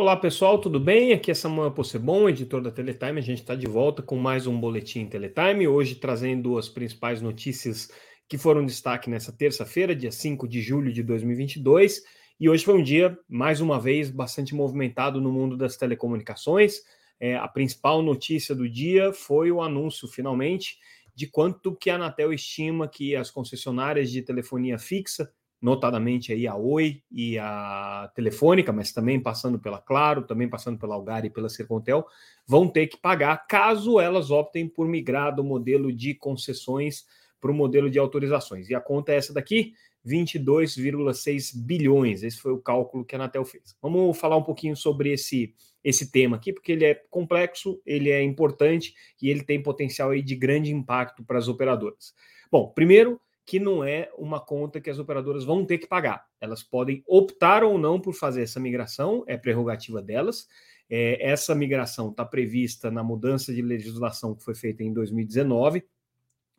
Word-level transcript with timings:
Olá 0.00 0.16
pessoal, 0.16 0.60
tudo 0.60 0.78
bem? 0.78 1.12
Aqui 1.12 1.32
é 1.32 1.34
Samuel 1.34 1.72
Possebon, 1.72 2.28
editor 2.28 2.62
da 2.62 2.70
Teletime. 2.70 3.18
A 3.18 3.20
gente 3.20 3.40
está 3.40 3.56
de 3.56 3.66
volta 3.66 4.00
com 4.00 4.14
mais 4.14 4.46
um 4.46 4.56
Boletim 4.56 5.04
Teletime, 5.06 5.66
hoje 5.66 5.96
trazendo 5.96 6.56
as 6.56 6.68
principais 6.68 7.20
notícias 7.20 7.90
que 8.28 8.38
foram 8.38 8.64
destaque 8.64 9.10
nessa 9.10 9.32
terça-feira, 9.32 9.96
dia 9.96 10.12
5 10.12 10.46
de 10.46 10.60
julho 10.60 10.92
de 10.92 11.02
2022. 11.02 12.00
E 12.38 12.48
hoje 12.48 12.64
foi 12.64 12.78
um 12.78 12.82
dia, 12.82 13.18
mais 13.28 13.60
uma 13.60 13.80
vez, 13.80 14.08
bastante 14.08 14.54
movimentado 14.54 15.20
no 15.20 15.32
mundo 15.32 15.56
das 15.56 15.76
telecomunicações. 15.76 16.76
É, 17.18 17.34
a 17.34 17.48
principal 17.48 18.00
notícia 18.00 18.54
do 18.54 18.68
dia 18.68 19.12
foi 19.12 19.50
o 19.50 19.60
anúncio, 19.60 20.06
finalmente, 20.06 20.78
de 21.12 21.26
quanto 21.26 21.74
que 21.74 21.90
a 21.90 21.96
Anatel 21.96 22.32
estima 22.32 22.86
que 22.86 23.16
as 23.16 23.32
concessionárias 23.32 24.12
de 24.12 24.22
telefonia 24.22 24.78
fixa 24.78 25.28
notadamente 25.60 26.32
aí 26.32 26.46
a 26.46 26.54
Oi 26.54 27.02
e 27.10 27.38
a 27.38 28.10
Telefônica, 28.14 28.72
mas 28.72 28.92
também 28.92 29.20
passando 29.20 29.58
pela 29.58 29.78
Claro, 29.78 30.22
também 30.22 30.48
passando 30.48 30.78
pela 30.78 30.94
Algar 30.94 31.24
e 31.24 31.30
pela 31.30 31.48
Sercontel, 31.48 32.06
vão 32.46 32.68
ter 32.68 32.86
que 32.86 32.96
pagar 32.96 33.46
caso 33.46 33.98
elas 33.98 34.30
optem 34.30 34.68
por 34.68 34.86
migrar 34.86 35.34
do 35.34 35.42
modelo 35.42 35.92
de 35.92 36.14
concessões 36.14 37.04
para 37.40 37.50
o 37.50 37.54
modelo 37.54 37.90
de 37.90 37.98
autorizações. 37.98 38.68
E 38.68 38.74
a 38.74 38.80
conta 38.80 39.12
é 39.12 39.16
essa 39.16 39.32
daqui, 39.32 39.74
22,6 40.06 41.56
bilhões. 41.56 42.22
Esse 42.22 42.38
foi 42.38 42.52
o 42.52 42.58
cálculo 42.58 43.04
que 43.04 43.14
a 43.14 43.18
Anatel 43.18 43.44
fez. 43.44 43.76
Vamos 43.82 44.18
falar 44.18 44.36
um 44.36 44.42
pouquinho 44.42 44.76
sobre 44.76 45.12
esse 45.12 45.54
esse 45.82 46.10
tema 46.10 46.36
aqui, 46.36 46.52
porque 46.52 46.72
ele 46.72 46.84
é 46.84 46.94
complexo, 47.08 47.80
ele 47.86 48.10
é 48.10 48.22
importante 48.22 48.94
e 49.22 49.30
ele 49.30 49.42
tem 49.42 49.62
potencial 49.62 50.10
aí 50.10 50.20
de 50.20 50.34
grande 50.34 50.72
impacto 50.72 51.24
para 51.24 51.38
as 51.38 51.48
operadoras. 51.48 52.12
Bom, 52.50 52.72
primeiro, 52.74 53.20
que 53.48 53.58
não 53.58 53.82
é 53.82 54.10
uma 54.18 54.38
conta 54.38 54.78
que 54.78 54.90
as 54.90 54.98
operadoras 54.98 55.42
vão 55.42 55.64
ter 55.64 55.78
que 55.78 55.86
pagar. 55.86 56.26
Elas 56.38 56.62
podem 56.62 57.02
optar 57.06 57.64
ou 57.64 57.78
não 57.78 57.98
por 57.98 58.12
fazer 58.12 58.42
essa 58.42 58.60
migração, 58.60 59.24
é 59.26 59.38
prerrogativa 59.38 60.02
delas. 60.02 60.46
É, 60.86 61.30
essa 61.30 61.54
migração 61.54 62.10
está 62.10 62.26
prevista 62.26 62.90
na 62.90 63.02
mudança 63.02 63.54
de 63.54 63.62
legislação 63.62 64.34
que 64.34 64.44
foi 64.44 64.54
feita 64.54 64.84
em 64.84 64.92
2019, 64.92 65.82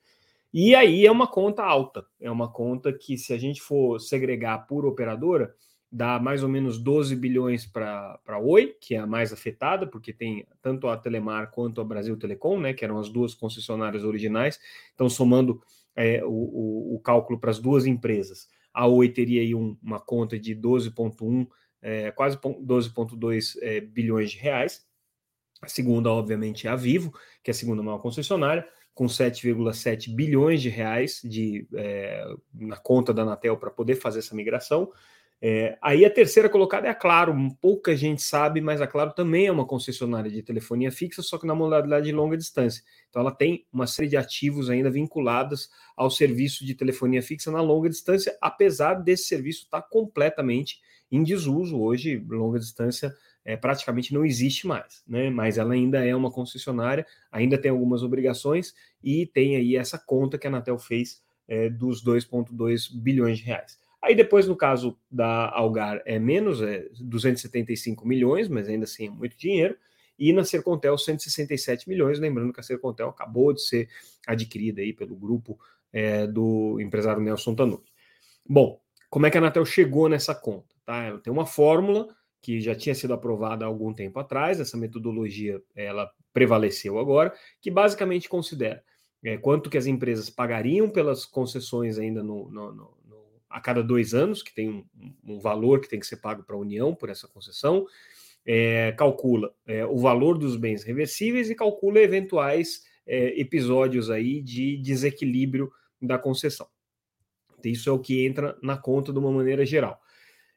E 0.53 0.75
aí 0.75 1.07
é 1.07 1.11
uma 1.13 1.29
conta 1.29 1.63
alta, 1.63 2.05
é 2.21 2.29
uma 2.29 2.51
conta 2.51 2.93
que, 2.93 3.17
se 3.17 3.33
a 3.33 3.39
gente 3.39 3.63
for 3.63 4.01
segregar 4.01 4.67
por 4.67 4.85
operadora, 4.85 5.55
dá 5.93 6.19
mais 6.19 6.43
ou 6.43 6.49
menos 6.49 6.79
12 6.79 7.15
bilhões 7.15 7.67
para 7.67 8.19
a 8.27 8.39
Oi, 8.39 8.75
que 8.81 8.95
é 8.95 8.99
a 8.99 9.07
mais 9.07 9.31
afetada, 9.31 9.87
porque 9.87 10.11
tem 10.11 10.47
tanto 10.63 10.89
a 10.89 10.97
Telemar 10.97 11.51
quanto 11.51 11.83
a 11.83 11.85
Brasil 11.85 12.17
Telecom, 12.17 12.59
né, 12.59 12.73
que 12.73 12.83
eram 12.83 12.99
as 12.99 13.11
duas 13.11 13.35
concessionárias 13.35 14.03
originais. 14.03 14.59
Então, 14.95 15.11
somando 15.11 15.61
é, 15.95 16.25
o, 16.25 16.31
o, 16.31 16.95
o, 16.95 17.01
cálculo 17.01 17.39
para 17.39 17.51
as 17.51 17.59
duas 17.59 17.85
empresas, 17.85 18.49
a 18.73 18.87
Oi 18.87 19.11
teria 19.11 19.43
aí 19.43 19.55
um, 19.55 19.77
uma 19.83 20.01
conta 20.01 20.39
de 20.39 20.57
12,1, 20.57 21.47
é, 21.83 22.11
quase 22.13 22.39
12,2 22.39 23.59
é, 23.61 23.81
bilhões 23.81 24.31
de 24.31 24.39
reais. 24.39 24.87
A 25.61 25.69
segunda, 25.69 26.11
obviamente, 26.11 26.67
é 26.67 26.71
a 26.71 26.77
Vivo, 26.77 27.13
que 27.43 27.51
é 27.51 27.53
a 27.53 27.55
segunda 27.55 27.83
maior 27.83 27.99
concessionária, 27.99 28.67
com 28.95 29.05
7,7 29.05 30.15
bilhões 30.15 30.63
de 30.63 30.71
reais 30.71 31.21
de, 31.23 31.69
é, 31.75 32.25
na 32.55 32.79
conta 32.79 33.13
da 33.13 33.23
Anatel 33.23 33.59
para 33.59 33.71
poder 33.71 33.97
fazer 33.97 34.21
essa 34.21 34.35
migração. 34.35 34.91
É, 35.45 35.77
aí 35.83 36.05
a 36.05 36.11
terceira 36.11 36.49
colocada 36.49 36.87
é 36.87 36.91
a 36.91 36.95
Claro, 36.95 37.35
pouca 37.61 37.97
gente 37.97 38.23
sabe, 38.23 38.61
mas 38.61 38.81
a 38.81 38.87
Claro 38.87 39.13
também 39.13 39.49
é 39.49 39.53
uma 39.53 39.67
concessionária 39.67 40.31
de 40.31 40.41
telefonia 40.41 40.93
fixa, 40.93 41.21
só 41.21 41.37
que 41.37 41.45
na 41.45 41.53
modalidade 41.53 42.07
de 42.07 42.13
longa 42.13 42.37
distância. 42.37 42.85
Então 43.11 43.21
ela 43.21 43.33
tem 43.33 43.67
uma 43.73 43.89
série 43.89 44.09
de 44.09 44.17
ativos 44.17 44.71
ainda 44.71 44.89
vinculados 44.89 45.69
ao 45.97 46.09
serviço 46.13 46.65
de 46.65 46.77
telefonia 46.77 47.21
fixa 47.21 47.51
na 47.51 47.61
longa 47.61 47.91
distância, 47.91 48.39
apesar 48.41 48.95
desse 48.95 49.25
serviço 49.25 49.65
estar 49.65 49.83
completamente 49.83 50.81
em 51.11 51.25
desuso 51.25 51.77
hoje, 51.77 52.25
longa 52.29 52.61
distância 52.61 53.13
é, 53.45 53.57
praticamente 53.57 54.15
não 54.15 54.25
existe 54.25 54.67
mais, 54.69 55.03
né? 55.09 55.29
Mas 55.29 55.59
ela 55.59 55.75
ainda 55.75 56.07
é 56.07 56.15
uma 56.15 56.31
concessionária, 56.31 57.05
ainda 57.33 57.59
tem 57.59 57.73
algumas 57.73 58.05
obrigações 58.05 58.73
e 59.03 59.27
tem 59.27 59.57
aí 59.57 59.75
essa 59.75 59.99
conta 59.99 60.39
que 60.39 60.47
a 60.47 60.51
Anatel 60.51 60.79
fez 60.79 61.21
é, 61.49 61.69
dos 61.69 62.05
2,2 62.05 62.95
bilhões 62.95 63.39
de 63.39 63.45
reais. 63.45 63.82
Aí 64.03 64.17
depois, 64.17 64.49
no 64.49 64.57
caso 64.57 64.99
da 65.09 65.49
Algar, 65.51 66.03
é 66.05 66.19
menos, 66.19 66.61
é 66.61 66.89
275 67.01 68.07
milhões, 68.07 68.49
mas 68.49 68.69
ainda 68.69 68.85
assim 68.85 69.07
é 69.07 69.11
muito 69.11 69.37
dinheiro. 69.37 69.77
E 70.19 70.33
na 70.33 70.45
Sercontel, 70.45 70.99
167 70.99 71.89
milhões. 71.89 72.19
Lembrando 72.19 72.53
que 72.53 72.61
a 72.61 72.63
Sercontel 72.65 73.09
acabou 73.09 73.53
de 73.53 73.63
ser 73.63 73.89
adquirida 74.27 74.81
aí 74.81 74.93
pelo 74.93 75.15
grupo 75.15 75.59
é, 75.93 76.27
do 76.27 76.81
empresário 76.81 77.23
Nelson 77.23 77.55
Tanuri. 77.55 77.85
Bom, 78.49 78.81
como 79.09 79.27
é 79.27 79.31
que 79.31 79.39
a 79.39 79.41
Anatel 79.41 79.65
chegou 79.65 80.09
nessa 80.09 80.35
conta? 80.35 80.75
Tá? 80.85 81.05
Ela 81.05 81.19
tem 81.19 81.33
uma 81.33 81.47
fórmula 81.47 82.09
que 82.41 82.61
já 82.61 82.75
tinha 82.75 82.95
sido 82.95 83.15
aprovada 83.15 83.65
há 83.65 83.69
algum 83.69 83.95
tempo 83.95 84.19
atrás, 84.19 84.59
essa 84.59 84.77
metodologia 84.77 85.63
ela 85.77 86.11
prevaleceu 86.33 86.99
agora, 86.99 87.33
que 87.61 87.71
basicamente 87.71 88.29
considera 88.29 88.83
é, 89.25 89.37
quanto 89.37 89.71
que 89.71 89.79
as 89.79 89.87
empresas 89.87 90.29
pagariam 90.29 90.91
pelas 90.91 91.25
concessões 91.25 91.99
ainda 91.99 92.23
no, 92.23 92.51
no, 92.51 92.73
no 92.73 92.95
a 93.53 93.61
cada 93.61 93.83
dois 93.83 94.15
anos, 94.15 94.43
que 94.43 94.55
tem 94.55 94.69
um, 94.69 94.85
um 95.25 95.39
valor 95.39 95.81
que 95.81 95.89
tem 95.89 96.01
que 96.01 96.07
ser 96.07 96.17
pago 96.17 96.43
para 96.43 96.57
a 96.57 96.59
União 96.59 96.95
por 96.95 97.11
essa 97.11 97.29
concessão, 97.29 97.87
é, 98.45 98.93
calcula 98.93 99.55
é, 99.67 99.85
o 99.87 99.99
valor 99.99 100.37
dos 100.37 100.57
bens 100.57 100.83
reversíveis 100.83 101.51
e 101.51 101.55
calcula 101.55 102.01
eventuais 102.01 102.83
é, 103.07 103.39
episódios 103.41 104.11
aí 104.11 104.41
de 104.41 104.77
desequilíbrio 104.79 105.71
da 106.01 106.19
concessão. 106.19 106.67
Isso 107.65 107.89
é 107.89 107.93
o 107.93 107.99
que 107.99 108.27
entra 108.27 108.59
na 108.63 108.77
conta 108.77 109.13
de 109.13 109.19
uma 109.19 109.31
maneira 109.31 109.65
geral. 109.65 110.01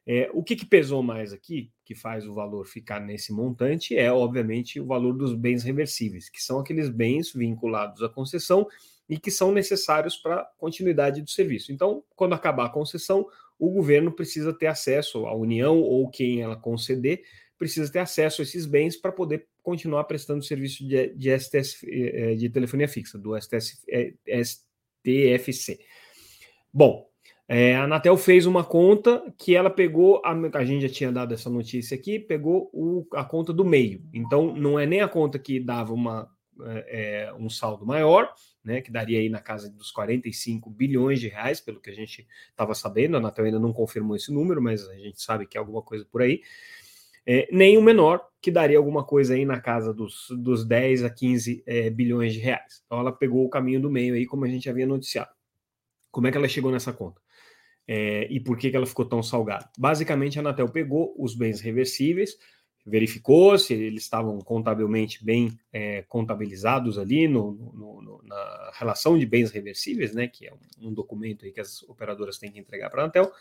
É, 0.04 0.30
o 0.32 0.42
que, 0.42 0.54
que, 0.54 0.66
pesou 0.66 1.02
mais 1.02 1.32
aqui, 1.32 1.72
que 1.84 1.94
faz 1.94 2.26
o 2.26 2.34
valor 2.34 2.64
ficar 2.64 3.00
nesse 3.00 3.32
montante, 3.32 3.96
é 3.96 4.10
obviamente 4.10 4.80
o 4.80 4.86
valor 4.86 5.12
dos 5.12 5.34
bens 5.34 5.64
reversíveis, 5.64 6.28
que 6.28 6.40
são 6.40 6.60
aqueles 6.60 6.88
bens 6.88 7.32
vinculados 7.32 8.02
à 8.02 8.08
concessão 8.08 8.66
e 9.08 9.18
que 9.18 9.30
são 9.30 9.52
necessários 9.52 10.16
para 10.16 10.40
a 10.40 10.44
continuidade 10.58 11.22
do 11.22 11.30
serviço. 11.30 11.72
Então, 11.72 12.02
quando 12.14 12.34
acabar 12.34 12.66
a 12.66 12.70
concessão, 12.70 13.26
o 13.58 13.70
governo 13.70 14.12
precisa 14.12 14.52
ter 14.52 14.66
acesso, 14.66 15.26
a 15.26 15.34
União 15.34 15.80
ou 15.80 16.08
quem 16.10 16.42
ela 16.42 16.56
conceder, 16.56 17.22
precisa 17.58 17.90
ter 17.90 18.00
acesso 18.00 18.42
a 18.42 18.44
esses 18.44 18.66
bens 18.66 18.96
para 18.96 19.12
poder 19.12 19.46
continuar 19.62 20.04
prestando 20.04 20.44
serviço 20.44 20.86
de, 20.86 21.14
de, 21.14 21.38
STS, 21.38 21.84
eh, 21.84 22.34
de 22.34 22.50
telefonia 22.50 22.86
fixa, 22.86 23.18
do 23.18 23.34
STS, 23.40 23.82
STFC. 24.26 25.72
Eh, 25.72 25.78
Bom, 26.72 27.08
é, 27.48 27.76
a 27.76 27.84
Anatel 27.84 28.16
fez 28.16 28.44
uma 28.44 28.64
conta 28.64 29.22
que 29.38 29.54
ela 29.54 29.70
pegou, 29.70 30.20
a, 30.24 30.32
a 30.58 30.64
gente 30.64 30.82
já 30.82 30.92
tinha 30.92 31.12
dado 31.12 31.32
essa 31.32 31.48
notícia 31.48 31.94
aqui, 31.94 32.18
pegou 32.18 32.68
o, 32.72 33.06
a 33.14 33.24
conta 33.24 33.52
do 33.52 33.64
meio. 33.64 34.02
Então, 34.12 34.54
não 34.54 34.78
é 34.78 34.84
nem 34.84 35.00
a 35.00 35.08
conta 35.08 35.38
que 35.38 35.60
dava 35.60 35.94
uma, 35.94 36.28
é, 36.88 37.32
um 37.38 37.48
saldo 37.48 37.86
maior, 37.86 38.32
né, 38.66 38.80
que 38.80 38.90
daria 38.90 39.20
aí 39.20 39.28
na 39.28 39.40
casa 39.40 39.70
dos 39.70 39.92
45 39.92 40.68
bilhões 40.68 41.20
de 41.20 41.28
reais, 41.28 41.60
pelo 41.60 41.80
que 41.80 41.88
a 41.88 41.94
gente 41.94 42.26
estava 42.50 42.74
sabendo, 42.74 43.14
a 43.14 43.18
Anatel 43.18 43.44
ainda 43.44 43.60
não 43.60 43.72
confirmou 43.72 44.16
esse 44.16 44.32
número, 44.32 44.60
mas 44.60 44.86
a 44.88 44.94
gente 44.96 45.22
sabe 45.22 45.46
que 45.46 45.56
é 45.56 45.60
alguma 45.60 45.80
coisa 45.80 46.04
por 46.04 46.20
aí, 46.20 46.42
é, 47.24 47.48
nem 47.52 47.78
o 47.78 47.82
menor, 47.82 48.26
que 48.40 48.50
daria 48.50 48.76
alguma 48.76 49.04
coisa 49.04 49.34
aí 49.34 49.44
na 49.44 49.60
casa 49.60 49.94
dos, 49.94 50.26
dos 50.30 50.64
10 50.64 51.04
a 51.04 51.10
15 51.10 51.62
é, 51.64 51.90
bilhões 51.90 52.32
de 52.32 52.40
reais. 52.40 52.82
Então 52.84 52.98
ela 52.98 53.12
pegou 53.12 53.44
o 53.44 53.48
caminho 53.48 53.80
do 53.80 53.90
meio 53.90 54.14
aí, 54.14 54.26
como 54.26 54.44
a 54.44 54.48
gente 54.48 54.68
havia 54.68 54.86
noticiado. 54.86 55.30
Como 56.10 56.26
é 56.26 56.32
que 56.32 56.36
ela 56.36 56.48
chegou 56.48 56.72
nessa 56.72 56.92
conta? 56.92 57.20
É, 57.86 58.26
e 58.30 58.40
por 58.40 58.58
que, 58.58 58.70
que 58.70 58.76
ela 58.76 58.86
ficou 58.86 59.04
tão 59.04 59.22
salgada? 59.22 59.70
Basicamente, 59.78 60.38
a 60.38 60.40
Anatel 60.40 60.68
pegou 60.68 61.14
os 61.16 61.36
bens 61.36 61.60
reversíveis, 61.60 62.36
verificou 62.86 63.58
se 63.58 63.74
eles 63.74 64.04
estavam 64.04 64.38
contabilmente 64.38 65.24
bem 65.24 65.58
é, 65.72 66.02
contabilizados 66.02 66.98
ali 66.98 67.26
no, 67.26 67.52
no, 67.52 68.00
no, 68.00 68.22
na 68.22 68.70
relação 68.74 69.18
de 69.18 69.26
bens 69.26 69.50
reversíveis, 69.50 70.14
né, 70.14 70.28
que 70.28 70.46
é 70.46 70.52
um, 70.52 70.88
um 70.88 70.94
documento 70.94 71.50
que 71.50 71.60
as 71.60 71.82
operadoras 71.82 72.38
têm 72.38 72.52
que 72.52 72.60
entregar 72.60 72.88
para 72.88 73.02
a 73.02 73.04
Anatel, 73.04 73.32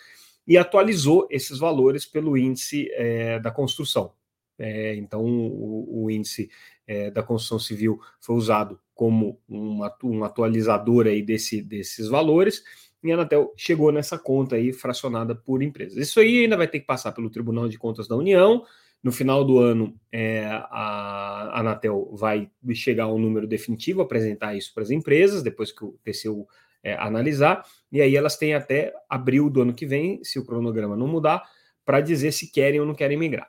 e 0.47 0.57
atualizou 0.57 1.27
esses 1.30 1.59
valores 1.59 2.06
pelo 2.06 2.36
índice 2.36 2.89
é, 2.94 3.39
da 3.39 3.51
construção. 3.51 4.13
É, 4.57 4.95
então, 4.95 5.24
o, 5.24 6.06
o 6.06 6.12
índice 6.12 6.50
é, 6.88 7.12
da 7.12 7.21
construção 7.21 7.59
civil 7.59 8.00
foi 8.19 8.36
usado 8.36 8.80
como 8.94 9.39
uma, 9.47 9.94
um 10.03 10.24
atualizador 10.24 11.07
aí 11.07 11.21
desse, 11.21 11.62
desses 11.62 12.07
valores, 12.07 12.63
e 13.03 13.12
a 13.12 13.15
Anatel 13.15 13.53
chegou 13.56 13.92
nessa 13.92 14.18
conta 14.18 14.56
aí 14.56 14.74
fracionada 14.74 15.36
por 15.36 15.62
empresas. 15.62 15.97
Isso 15.97 16.19
aí 16.19 16.44
ainda 16.44 16.57
vai 16.57 16.68
ter 16.68 16.80
que 16.80 16.88
passar 16.88 17.12
pelo 17.12 17.30
Tribunal 17.30 17.68
de 17.68 17.77
Contas 17.77 18.07
da 18.07 18.15
União, 18.15 18.65
no 19.06 19.12
final 19.12 19.46
do 19.46 19.60
ano, 19.60 19.96
é, 20.12 20.48
a 20.48 21.60
Anatel 21.60 22.10
vai 22.16 22.50
chegar 22.74 23.04
ao 23.04 23.19
número 23.19 23.46
definitivo, 23.46 24.02
apresentar 24.02 24.56
isso 24.56 24.74
para 24.74 24.81
as 24.81 24.90
empresas, 24.90 25.44
depois 25.44 25.72
que 25.72 25.86
o 25.86 25.96
TCU 26.04 26.48
é, 26.84 26.96
analisar, 26.96 27.63
e 27.92 28.02
aí 28.02 28.16
elas 28.16 28.36
têm 28.36 28.56
até 28.56 28.92
abril 29.07 29.48
do 29.48 29.62
ano 29.62 29.75
que 29.75 29.86
vem, 29.86 30.24
se 30.24 30.40
o 30.40 30.44
cronograma 30.44 30.98
não 30.98 31.07
mudar, 31.07 31.44
para 31.86 32.02
dizer 32.02 32.31
se 32.31 32.52
querem 32.52 32.80
ou 32.80 32.86
não 32.88 32.96
querem 32.96 33.16
migrar. 33.16 33.48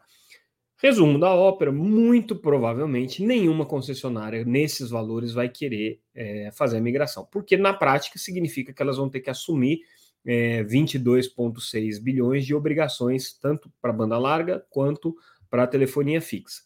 Resumo 0.77 1.19
da 1.19 1.35
ópera: 1.35 1.73
muito 1.73 2.37
provavelmente 2.37 3.25
nenhuma 3.25 3.65
concessionária 3.65 4.45
nesses 4.45 4.91
valores 4.91 5.33
vai 5.33 5.49
querer 5.49 6.01
é, 6.15 6.51
fazer 6.53 6.77
a 6.77 6.83
migração, 6.83 7.27
porque 7.33 7.57
na 7.57 7.73
prática 7.73 8.19
significa 8.19 8.75
que 8.75 8.83
elas 8.83 8.99
vão 8.99 9.09
ter 9.09 9.21
que 9.21 9.31
assumir 9.31 9.81
é, 10.27 10.65
22,6 10.65 12.03
bilhões 12.03 12.45
de 12.45 12.55
obrigações, 12.55 13.33
tanto 13.33 13.73
para 13.81 13.93
banda 13.93 14.19
larga 14.19 14.63
quanto 14.69 15.15
para 15.15 15.36
a 15.51 15.67
telefonia 15.67 16.21
fixa. 16.21 16.63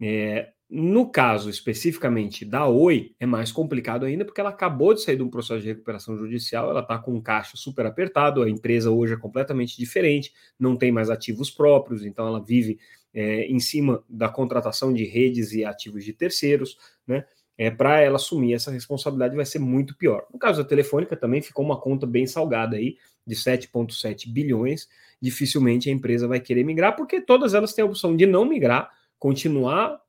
É, 0.00 0.48
no 0.70 1.10
caso 1.10 1.50
especificamente 1.50 2.44
da 2.44 2.66
Oi, 2.68 3.12
é 3.18 3.26
mais 3.26 3.50
complicado 3.50 4.06
ainda, 4.06 4.24
porque 4.24 4.40
ela 4.40 4.50
acabou 4.50 4.94
de 4.94 5.02
sair 5.02 5.16
de 5.16 5.22
um 5.22 5.28
processo 5.28 5.60
de 5.60 5.68
recuperação 5.68 6.16
judicial, 6.16 6.70
ela 6.70 6.80
está 6.80 6.96
com 6.96 7.12
um 7.12 7.20
caixa 7.20 7.56
super 7.56 7.86
apertado, 7.86 8.42
a 8.42 8.48
empresa 8.48 8.90
hoje 8.90 9.14
é 9.14 9.16
completamente 9.16 9.76
diferente, 9.76 10.32
não 10.58 10.76
tem 10.76 10.92
mais 10.92 11.10
ativos 11.10 11.50
próprios, 11.50 12.04
então 12.04 12.26
ela 12.26 12.42
vive 12.42 12.78
é, 13.12 13.46
em 13.46 13.58
cima 13.58 14.04
da 14.08 14.28
contratação 14.28 14.92
de 14.92 15.04
redes 15.04 15.52
e 15.52 15.64
ativos 15.64 16.04
de 16.04 16.12
terceiros, 16.12 16.76
né? 17.04 17.24
É, 17.60 17.70
para 17.70 18.00
ela 18.00 18.16
assumir 18.16 18.54
essa 18.54 18.70
responsabilidade 18.70 19.36
vai 19.36 19.44
ser 19.44 19.58
muito 19.58 19.94
pior. 19.94 20.26
No 20.32 20.38
caso 20.38 20.62
da 20.62 20.66
Telefônica 20.66 21.14
também 21.14 21.42
ficou 21.42 21.62
uma 21.62 21.78
conta 21.78 22.06
bem 22.06 22.26
salgada 22.26 22.76
aí, 22.76 22.96
de 23.26 23.34
7,7 23.34 24.32
bilhões, 24.32 24.88
dificilmente 25.20 25.90
a 25.90 25.92
empresa 25.92 26.26
vai 26.26 26.40
querer 26.40 26.64
migrar, 26.64 26.96
porque 26.96 27.20
todas 27.20 27.52
elas 27.52 27.74
têm 27.74 27.82
a 27.82 27.86
opção 27.86 28.16
de 28.16 28.24
não 28.24 28.46
migrar, 28.46 28.90
continuar 29.18 30.00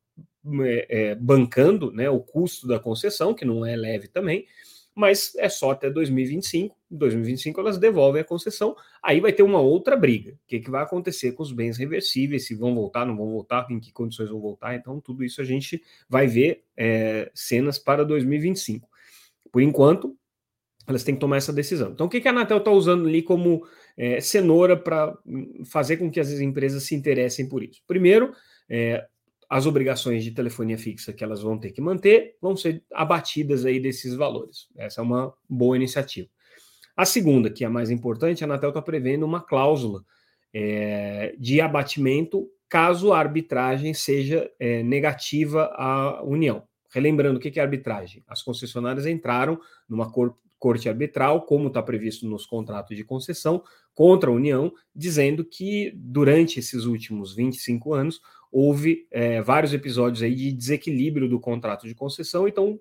é, 0.62 0.88
é, 0.90 1.16
bancando 1.16 1.92
né, 1.92 2.10
o 2.10 2.22
custo 2.22 2.66
da 2.66 2.80
concessão, 2.80 3.34
que 3.34 3.44
não 3.44 3.66
é 3.66 3.76
leve 3.76 4.08
também, 4.08 4.46
mas 5.02 5.34
é 5.36 5.50
só 5.50 5.72
até 5.72 5.90
2025. 5.90 6.78
Em 6.92 6.96
2025 6.96 7.60
elas 7.60 7.80
devolvem 7.80 8.22
a 8.22 8.24
concessão, 8.24 8.76
aí 9.02 9.20
vai 9.20 9.34
ter 9.34 9.42
uma 9.42 9.60
outra 9.60 9.98
briga. 9.98 10.34
O 10.34 10.38
que, 10.46 10.60
que 10.60 10.70
vai 10.70 10.84
acontecer 10.84 11.32
com 11.32 11.42
os 11.42 11.52
bens 11.52 11.76
reversíveis, 11.76 12.46
se 12.46 12.54
vão 12.54 12.76
voltar, 12.76 13.04
não 13.04 13.18
vão 13.18 13.32
voltar, 13.32 13.66
em 13.72 13.80
que 13.80 13.92
condições 13.92 14.30
vão 14.30 14.40
voltar. 14.40 14.76
Então, 14.76 15.02
tudo 15.02 15.24
isso 15.24 15.42
a 15.42 15.44
gente 15.44 15.82
vai 16.08 16.28
ver 16.28 16.64
é, 16.78 17.32
cenas 17.34 17.80
para 17.80 18.06
2025. 18.06 18.88
Por 19.52 19.64
enquanto, 19.64 20.16
elas 20.88 21.04
têm 21.04 21.16
que 21.16 21.22
tomar 21.22 21.38
essa 21.38 21.52
decisão. 21.52 21.90
Então, 21.90 22.06
o 22.06 22.10
que, 22.10 22.22
que 22.22 22.28
a 22.28 22.32
Anatel 22.32 22.58
está 22.58 22.70
usando 22.70 23.08
ali 23.08 23.24
como 23.24 23.66
é, 23.98 24.22
cenoura 24.22 24.78
para 24.78 25.18
fazer 25.66 25.98
com 25.98 26.12
que 26.12 26.20
as 26.20 26.30
empresas 26.30 26.84
se 26.84 26.94
interessem 26.94 27.50
por 27.50 27.64
isso? 27.64 27.82
Primeiro, 27.88 28.34
é, 28.70 29.04
as 29.52 29.66
obrigações 29.66 30.24
de 30.24 30.32
telefonia 30.32 30.78
fixa 30.78 31.12
que 31.12 31.22
elas 31.22 31.42
vão 31.42 31.58
ter 31.58 31.72
que 31.72 31.82
manter 31.82 32.38
vão 32.42 32.56
ser 32.56 32.82
abatidas 32.94 33.66
aí 33.66 33.82
desses 33.82 34.16
valores. 34.16 34.70
Essa 34.78 35.02
é 35.02 35.04
uma 35.04 35.34
boa 35.50 35.76
iniciativa. 35.76 36.30
A 36.96 37.04
segunda, 37.04 37.50
que 37.50 37.66
é 37.66 37.68
a 37.68 37.70
mais 37.70 37.92
importante, 37.92 38.42
a 38.44 38.48
Anatel 38.48 38.70
está 38.70 38.82
prevendo 38.82 39.26
uma 39.26 39.42
cláusula 39.42 40.06
é, 40.54 41.36
de 41.38 41.60
abatimento 41.60 42.50
caso 42.70 43.12
a 43.12 43.20
arbitragem 43.20 43.94
seja 43.94 44.50
é, 44.58 44.82
negativa 44.84 45.66
à 45.76 46.24
União. 46.24 46.64
Relembrando 46.90 47.38
o 47.38 47.42
que 47.42 47.60
é 47.60 47.62
arbitragem. 47.62 48.24
As 48.30 48.42
concessionárias 48.42 49.06
entraram 49.06 49.60
numa 49.90 50.10
corte 50.62 50.88
arbitral, 50.88 51.42
como 51.42 51.70
está 51.70 51.82
previsto 51.82 52.28
nos 52.28 52.46
contratos 52.46 52.96
de 52.96 53.04
concessão, 53.04 53.64
contra 53.96 54.30
a 54.30 54.34
União, 54.34 54.72
dizendo 54.96 55.44
que 55.44 55.92
durante 55.96 56.60
esses 56.60 56.86
últimos 56.86 57.36
25 57.36 57.96
anos 57.96 58.22
houve 58.52 59.08
é, 59.10 59.42
vários 59.42 59.74
episódios 59.74 60.22
aí 60.22 60.36
de 60.36 60.52
desequilíbrio 60.52 61.28
do 61.28 61.40
contrato 61.40 61.88
de 61.88 61.96
concessão, 61.96 62.48
então 62.48 62.80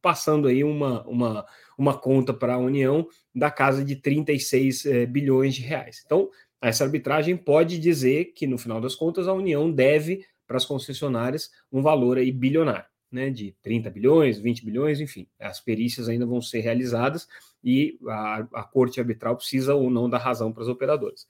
passando 0.00 0.48
aí 0.48 0.64
uma, 0.64 1.06
uma, 1.06 1.46
uma 1.76 1.98
conta 1.98 2.32
para 2.32 2.54
a 2.54 2.58
União 2.58 3.06
da 3.34 3.50
casa 3.50 3.84
de 3.84 3.94
36 3.94 4.86
é, 4.86 5.04
bilhões 5.04 5.54
de 5.54 5.60
reais. 5.60 6.02
Então, 6.06 6.30
essa 6.62 6.82
arbitragem 6.82 7.36
pode 7.36 7.78
dizer 7.78 8.32
que, 8.34 8.46
no 8.46 8.56
final 8.56 8.80
das 8.80 8.94
contas, 8.94 9.28
a 9.28 9.34
União 9.34 9.70
deve 9.70 10.24
para 10.46 10.56
as 10.56 10.64
concessionárias 10.64 11.50
um 11.70 11.82
valor 11.82 12.16
aí 12.16 12.32
bilionário 12.32 12.86
né, 13.10 13.30
de 13.30 13.54
30 13.62 13.90
bilhões, 13.90 14.38
20 14.38 14.64
bilhões, 14.64 15.00
enfim, 15.00 15.26
as 15.40 15.60
perícias 15.60 16.08
ainda 16.08 16.26
vão 16.26 16.42
ser 16.42 16.60
realizadas 16.60 17.26
e 17.62 17.98
a, 18.06 18.46
a 18.54 18.62
corte 18.62 19.00
arbitral 19.00 19.36
precisa 19.36 19.74
ou 19.74 19.90
não 19.90 20.08
dar 20.08 20.18
razão 20.18 20.52
para 20.52 20.62
as 20.62 20.68
operadoras. 20.68 21.26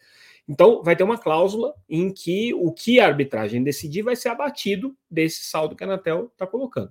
Então, 0.49 0.83
vai 0.83 0.97
ter 0.97 1.05
uma 1.05 1.19
cláusula 1.19 1.75
em 1.89 2.11
que 2.13 2.55
o 2.55 2.73
que 2.73 2.99
a 2.99 3.07
arbitragem 3.07 3.63
decidir 3.63 4.03
vai 4.03 4.17
ser 4.17 4.31
abatido 4.31 4.97
desse 5.11 5.45
saldo 5.45 5.77
que 5.77 5.85
a 5.85 5.87
Anatel 5.87 6.31
está 6.33 6.47
colocando. 6.47 6.91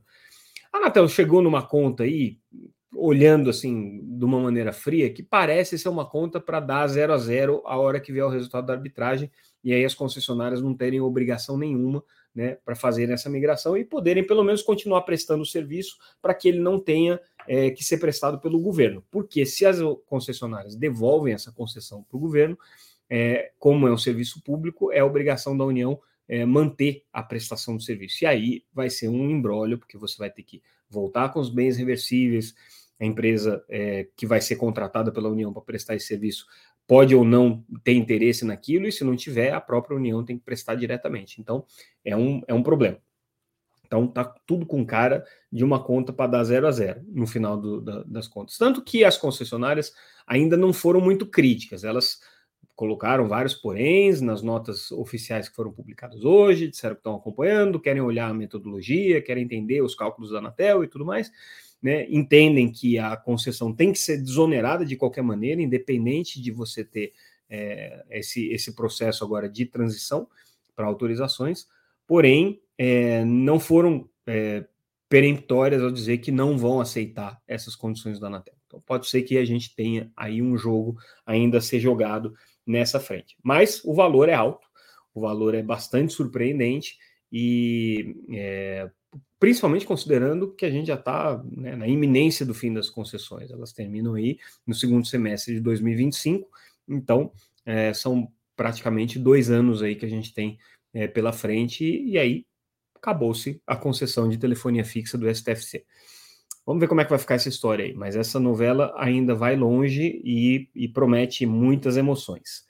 A 0.71 0.77
Anatel 0.77 1.07
chegou 1.07 1.41
numa 1.41 1.65
conta 1.65 2.03
aí, 2.03 2.37
olhando 2.95 3.49
assim, 3.49 3.99
de 4.17 4.23
uma 4.23 4.39
maneira 4.39 4.71
fria, 4.71 5.11
que 5.11 5.23
parece 5.23 5.77
ser 5.77 5.89
uma 5.89 6.05
conta 6.05 6.39
para 6.39 6.59
dar 6.59 6.87
zero 6.87 7.13
a 7.13 7.17
zero 7.17 7.61
a 7.65 7.77
hora 7.77 7.99
que 7.99 8.11
vier 8.11 8.25
o 8.25 8.29
resultado 8.29 8.67
da 8.67 8.73
arbitragem, 8.73 9.31
e 9.63 9.73
aí 9.73 9.83
as 9.83 9.95
concessionárias 9.95 10.61
não 10.61 10.73
terem 10.73 11.01
obrigação 11.01 11.57
nenhuma 11.57 12.03
né, 12.37 12.55
para 12.63 12.75
fazerem 12.75 13.15
essa 13.15 13.29
migração 13.29 13.75
e 13.75 13.83
poderem 13.83 14.25
pelo 14.25 14.43
menos 14.43 14.61
continuar 14.61 15.01
prestando 15.01 15.41
o 15.41 15.45
serviço 15.45 15.97
para 16.21 16.35
que 16.35 16.47
ele 16.47 16.59
não 16.59 16.79
tenha 16.79 17.19
é, 17.47 17.71
que 17.71 17.83
ser 17.83 17.97
prestado 17.97 18.39
pelo 18.39 18.59
governo. 18.59 19.03
Porque 19.09 19.43
se 19.43 19.65
as 19.65 19.79
concessionárias 20.05 20.75
devolvem 20.75 21.33
essa 21.33 21.51
concessão 21.51 22.03
para 22.03 22.15
o 22.15 22.19
governo, 22.19 22.55
é, 23.09 23.51
como 23.57 23.87
é 23.87 23.91
um 23.91 23.97
serviço 23.97 24.39
público, 24.43 24.91
é 24.91 25.03
obrigação 25.03 25.57
da 25.57 25.65
União 25.65 25.99
é, 26.27 26.45
manter 26.45 27.05
a 27.11 27.23
prestação 27.23 27.75
do 27.75 27.81
serviço. 27.81 28.23
E 28.23 28.27
aí 28.27 28.63
vai 28.71 28.91
ser 28.91 29.07
um 29.07 29.31
embrólio, 29.31 29.79
porque 29.79 29.97
você 29.97 30.15
vai 30.17 30.29
ter 30.29 30.43
que 30.43 30.61
voltar 30.87 31.29
com 31.29 31.39
os 31.39 31.49
bens 31.49 31.75
reversíveis, 31.75 32.53
a 32.99 33.05
empresa 33.05 33.63
que 34.15 34.25
vai 34.25 34.41
ser 34.41 34.55
contratada 34.55 35.11
pela 35.11 35.29
União 35.29 35.53
para 35.53 35.61
prestar 35.61 35.95
esse 35.95 36.07
serviço 36.07 36.47
pode 36.87 37.13
ou 37.13 37.25
não 37.25 37.63
ter 37.83 37.93
interesse 37.93 38.45
naquilo, 38.45 38.87
e 38.87 38.91
se 38.91 39.03
não 39.03 39.15
tiver, 39.15 39.51
a 39.51 39.59
própria 39.59 39.97
União 39.97 40.23
tem 40.23 40.37
que 40.37 40.45
prestar 40.45 40.75
diretamente. 40.75 41.41
Então, 41.41 41.65
é 42.03 42.15
um, 42.15 42.41
é 42.47 42.53
um 42.53 42.63
problema. 42.63 42.97
Então, 43.85 44.07
tá 44.07 44.23
tudo 44.45 44.65
com 44.65 44.85
cara 44.85 45.25
de 45.51 45.63
uma 45.63 45.83
conta 45.83 46.11
para 46.11 46.31
dar 46.31 46.43
zero 46.43 46.67
a 46.67 46.71
zero 46.71 47.01
no 47.07 47.27
final 47.27 47.57
do, 47.57 47.81
da, 47.81 48.03
das 48.03 48.27
contas. 48.27 48.57
Tanto 48.57 48.81
que 48.81 49.03
as 49.03 49.17
concessionárias 49.17 49.93
ainda 50.25 50.57
não 50.57 50.73
foram 50.73 51.01
muito 51.01 51.25
críticas, 51.25 51.83
elas 51.83 52.19
colocaram 52.75 53.27
vários 53.27 53.55
poréns 53.55 54.21
nas 54.21 54.41
notas 54.41 54.91
oficiais 54.91 55.49
que 55.49 55.55
foram 55.55 55.71
publicadas 55.71 56.23
hoje, 56.23 56.67
disseram 56.67 56.95
que 56.95 56.99
estão 56.99 57.15
acompanhando, 57.15 57.79
querem 57.79 58.01
olhar 58.01 58.29
a 58.29 58.33
metodologia, 58.33 59.21
querem 59.21 59.43
entender 59.43 59.81
os 59.81 59.95
cálculos 59.95 60.31
da 60.31 60.37
Anatel 60.37 60.83
e 60.83 60.87
tudo 60.87 61.03
mais 61.03 61.31
né, 61.81 62.07
entendem 62.09 62.71
que 62.71 62.97
a 62.97 63.15
concessão 63.15 63.73
tem 63.73 63.91
que 63.91 63.99
ser 63.99 64.17
desonerada 64.17 64.85
de 64.85 64.95
qualquer 64.95 65.21
maneira, 65.21 65.61
independente 65.61 66.41
de 66.41 66.51
você 66.51 66.83
ter 66.83 67.13
é, 67.49 68.03
esse, 68.09 68.47
esse 68.49 68.75
processo 68.75 69.23
agora 69.23 69.47
de 69.47 69.65
transição 69.65 70.27
para 70.75 70.85
autorizações, 70.85 71.67
porém 72.05 72.61
é, 72.77 73.23
não 73.25 73.59
foram 73.59 74.09
é, 74.25 74.65
peremptórias 75.09 75.81
ao 75.81 75.91
dizer 75.91 76.17
que 76.19 76.31
não 76.31 76.57
vão 76.57 76.81
aceitar 76.81 77.41
essas 77.47 77.75
condições 77.75 78.19
da 78.19 78.27
Anatel. 78.27 78.55
Então 78.67 78.81
pode 78.81 79.07
ser 79.07 79.23
que 79.23 79.37
a 79.37 79.45
gente 79.45 79.73
tenha 79.75 80.11
aí 80.15 80.41
um 80.41 80.57
jogo 80.57 80.97
ainda 81.25 81.59
a 81.59 81.61
ser 81.61 81.79
jogado 81.79 82.33
nessa 82.65 82.99
frente. 82.99 83.37
Mas 83.41 83.81
o 83.85 83.93
valor 83.93 84.27
é 84.27 84.33
alto, 84.33 84.67
o 85.13 85.21
valor 85.21 85.55
é 85.55 85.63
bastante 85.63 86.13
surpreendente 86.13 86.97
e 87.31 88.15
é, 88.31 88.89
principalmente 89.39 89.85
considerando 89.85 90.53
que 90.53 90.65
a 90.65 90.69
gente 90.69 90.87
já 90.87 90.95
está 90.95 91.41
né, 91.45 91.75
na 91.75 91.87
iminência 91.87 92.45
do 92.45 92.53
fim 92.53 92.73
das 92.73 92.89
concessões. 92.89 93.51
Elas 93.51 93.71
terminam 93.71 94.15
aí 94.15 94.37
no 94.65 94.73
segundo 94.73 95.05
semestre 95.05 95.53
de 95.53 95.61
2025, 95.61 96.49
então 96.87 97.31
é, 97.65 97.93
são 97.93 98.31
praticamente 98.55 99.19
dois 99.19 99.49
anos 99.49 99.83
aí 99.83 99.95
que 99.95 100.05
a 100.05 100.09
gente 100.09 100.33
tem 100.33 100.57
é, 100.93 101.07
pela 101.07 101.31
frente, 101.31 101.83
e, 101.83 102.11
e 102.11 102.17
aí 102.17 102.45
acabou-se 102.95 103.61
a 103.65 103.75
concessão 103.75 104.27
de 104.27 104.37
telefonia 104.37 104.83
fixa 104.83 105.17
do 105.17 105.33
STFC. 105.33 105.85
Vamos 106.65 106.81
ver 106.81 106.89
como 106.89 106.99
é 106.99 107.05
que 107.05 107.09
vai 107.09 107.19
ficar 107.19 107.35
essa 107.35 107.47
história 107.47 107.85
aí. 107.85 107.93
Mas 107.93 108.17
essa 108.17 108.41
novela 108.41 108.93
ainda 108.97 109.33
vai 109.33 109.55
longe 109.55 110.21
e, 110.21 110.69
e 110.75 110.87
promete 110.89 111.45
muitas 111.45 111.95
emoções. 111.95 112.66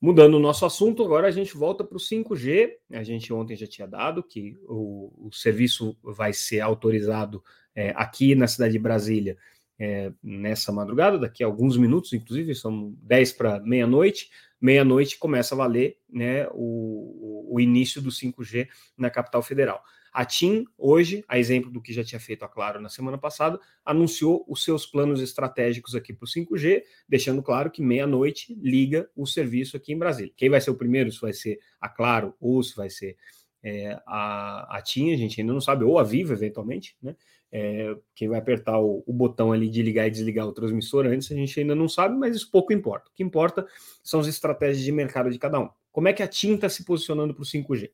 Mudando 0.00 0.34
o 0.34 0.40
nosso 0.40 0.64
assunto, 0.64 1.02
agora 1.02 1.26
a 1.26 1.30
gente 1.30 1.56
volta 1.56 1.82
para 1.82 1.96
o 1.96 2.00
5G. 2.00 2.70
A 2.92 3.02
gente 3.02 3.32
ontem 3.32 3.56
já 3.56 3.66
tinha 3.66 3.86
dado 3.86 4.22
que 4.22 4.56
o, 4.68 5.26
o 5.26 5.32
serviço 5.32 5.96
vai 6.02 6.32
ser 6.32 6.60
autorizado 6.60 7.42
é, 7.74 7.92
aqui 7.96 8.34
na 8.36 8.46
cidade 8.46 8.72
de 8.72 8.78
Brasília 8.78 9.36
é, 9.78 10.12
nessa 10.22 10.72
madrugada, 10.72 11.18
daqui 11.18 11.42
a 11.42 11.46
alguns 11.46 11.76
minutos, 11.76 12.12
inclusive, 12.12 12.54
são 12.54 12.94
10 13.02 13.32
para 13.32 13.60
meia-noite. 13.60 14.30
Meia-noite 14.60 15.18
começa 15.18 15.54
a 15.54 15.58
valer 15.58 15.98
né, 16.08 16.48
o, 16.52 17.54
o 17.54 17.60
início 17.60 18.02
do 18.02 18.10
5G 18.10 18.68
na 18.96 19.10
capital 19.10 19.42
federal. 19.42 19.82
A 20.12 20.24
TIM, 20.24 20.64
hoje, 20.76 21.24
a 21.28 21.38
exemplo 21.38 21.70
do 21.70 21.80
que 21.80 21.92
já 21.92 22.02
tinha 22.02 22.20
feito 22.20 22.44
a 22.44 22.48
Claro 22.48 22.80
na 22.80 22.88
semana 22.88 23.18
passada, 23.18 23.58
anunciou 23.84 24.44
os 24.48 24.64
seus 24.64 24.86
planos 24.86 25.20
estratégicos 25.20 25.94
aqui 25.94 26.12
para 26.12 26.24
o 26.24 26.28
5G, 26.28 26.82
deixando 27.08 27.42
claro 27.42 27.70
que 27.70 27.82
meia-noite 27.82 28.54
liga 28.60 29.08
o 29.14 29.26
serviço 29.26 29.76
aqui 29.76 29.92
em 29.92 29.98
Brasília. 29.98 30.32
Quem 30.36 30.50
vai 30.50 30.60
ser 30.60 30.70
o 30.70 30.74
primeiro, 30.74 31.10
se 31.12 31.20
vai 31.20 31.32
ser 31.32 31.58
a 31.80 31.88
Claro 31.88 32.34
ou 32.40 32.62
se 32.62 32.76
vai 32.76 32.90
ser 32.90 33.16
é, 33.62 34.00
a, 34.06 34.78
a 34.78 34.82
TIM, 34.82 35.12
a 35.12 35.16
gente 35.16 35.40
ainda 35.40 35.52
não 35.52 35.60
sabe, 35.60 35.84
ou 35.84 35.98
a 35.98 36.04
Vivo, 36.04 36.32
eventualmente, 36.32 36.96
né? 37.02 37.16
É, 37.50 37.96
quem 38.14 38.28
vai 38.28 38.38
apertar 38.38 38.78
o, 38.78 39.02
o, 39.06 39.12
botão 39.12 39.52
ali 39.52 39.70
de 39.70 39.82
ligar 39.82 40.06
e 40.06 40.10
desligar 40.10 40.46
o 40.46 40.52
transmissor 40.52 41.06
antes, 41.06 41.32
a 41.32 41.34
gente 41.34 41.58
ainda 41.58 41.74
não 41.74 41.88
sabe, 41.88 42.14
mas 42.14 42.36
isso 42.36 42.50
pouco 42.50 42.74
importa. 42.74 43.08
O 43.08 43.14
que 43.14 43.22
importa 43.22 43.66
são 44.02 44.20
as 44.20 44.26
estratégias 44.26 44.84
de 44.84 44.92
mercado 44.92 45.30
de 45.30 45.38
cada 45.38 45.58
um. 45.58 45.70
Como 45.90 46.08
é 46.08 46.12
que 46.12 46.22
a 46.22 46.28
TIM 46.28 46.56
está 46.56 46.68
se 46.68 46.84
posicionando 46.84 47.32
para 47.32 47.42
o 47.42 47.46
5G? 47.46 47.90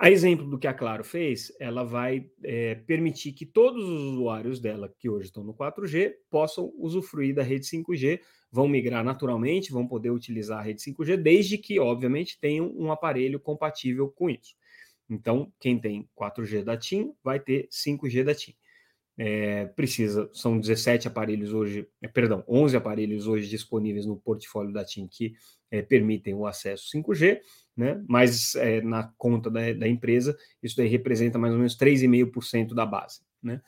A 0.00 0.12
exemplo 0.12 0.46
do 0.46 0.56
que 0.56 0.68
a 0.68 0.72
Claro 0.72 1.02
fez, 1.02 1.52
ela 1.58 1.82
vai 1.82 2.30
é, 2.44 2.76
permitir 2.76 3.32
que 3.32 3.44
todos 3.44 3.82
os 3.82 4.12
usuários 4.12 4.60
dela 4.60 4.94
que 4.96 5.08
hoje 5.08 5.26
estão 5.26 5.42
no 5.42 5.52
4G 5.52 6.14
possam 6.30 6.72
usufruir 6.78 7.34
da 7.34 7.42
rede 7.42 7.66
5G, 7.66 8.20
vão 8.48 8.68
migrar 8.68 9.04
naturalmente, 9.04 9.72
vão 9.72 9.88
poder 9.88 10.10
utilizar 10.10 10.60
a 10.60 10.62
rede 10.62 10.80
5G, 10.80 11.16
desde 11.16 11.58
que, 11.58 11.80
obviamente, 11.80 12.38
tenham 12.40 12.72
um 12.76 12.92
aparelho 12.92 13.40
compatível 13.40 14.08
com 14.08 14.30
isso. 14.30 14.54
Então, 15.10 15.52
quem 15.58 15.80
tem 15.80 16.08
4G 16.16 16.62
da 16.62 16.76
TIM 16.76 17.12
vai 17.24 17.40
ter 17.40 17.66
5G 17.68 18.22
da 18.22 18.34
TIM. 18.36 18.54
É, 19.20 19.66
precisa, 19.66 20.30
são 20.32 20.60
17 20.60 21.08
aparelhos 21.08 21.52
hoje, 21.52 21.88
é, 22.00 22.06
perdão, 22.06 22.44
11 22.46 22.76
aparelhos 22.76 23.26
hoje 23.26 23.48
disponíveis 23.48 24.06
no 24.06 24.16
portfólio 24.16 24.72
da 24.72 24.84
TIM 24.84 25.08
que 25.08 25.34
é, 25.72 25.82
permitem 25.82 26.34
o 26.34 26.46
acesso 26.46 26.88
5G 26.96 27.40
né? 27.78 28.02
Mas 28.08 28.56
é, 28.56 28.80
na 28.82 29.04
conta 29.16 29.48
da, 29.48 29.72
da, 29.72 29.86
empresa, 29.86 30.36
isso 30.60 30.76
daí 30.76 30.88
representa 30.88 31.38
mais 31.38 31.52
ou 31.52 31.58
menos 31.58 31.78
3,5% 31.78 32.74
da 32.74 32.84
base, 32.84 33.20
né? 33.40 33.62